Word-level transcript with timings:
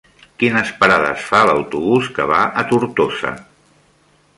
Quines 0.43 0.71
parades 0.79 1.21
fa 1.27 1.43
l'autobús 1.51 2.11
que 2.19 2.29
va 2.35 2.43
a 2.63 2.67
Tortosa? 2.75 3.37